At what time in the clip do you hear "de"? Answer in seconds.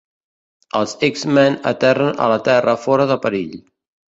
3.13-3.19